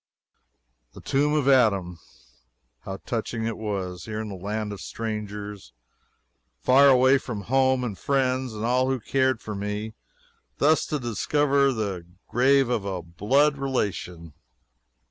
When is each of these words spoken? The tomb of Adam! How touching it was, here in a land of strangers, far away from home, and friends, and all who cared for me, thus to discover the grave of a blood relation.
The 0.93 1.01
tomb 1.01 1.33
of 1.35 1.47
Adam! 1.47 1.99
How 2.79 2.97
touching 3.05 3.45
it 3.45 3.55
was, 3.55 4.05
here 4.05 4.19
in 4.21 4.31
a 4.31 4.35
land 4.35 4.73
of 4.73 4.81
strangers, 4.81 5.73
far 6.59 6.87
away 6.87 7.19
from 7.19 7.41
home, 7.41 7.83
and 7.83 7.95
friends, 7.95 8.51
and 8.55 8.65
all 8.65 8.89
who 8.89 8.99
cared 8.99 9.41
for 9.41 9.53
me, 9.53 9.93
thus 10.57 10.87
to 10.87 10.97
discover 10.97 11.71
the 11.71 12.07
grave 12.27 12.67
of 12.67 12.83
a 12.83 13.03
blood 13.03 13.59
relation. 13.59 14.33